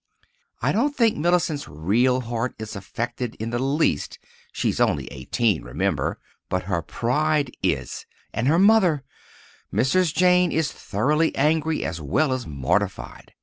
[0.63, 6.81] I don't think Mellicent's real heart is affected in the least—she's only eighteen, remember—but her
[6.81, 8.07] pride is.
[8.33, 9.03] And her mother—!
[9.71, 10.11] Mrs.
[10.11, 13.35] Jane is thoroughly angry as well as mortified.